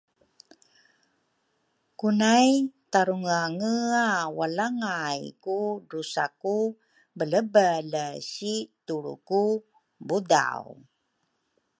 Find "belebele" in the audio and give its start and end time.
7.17-8.05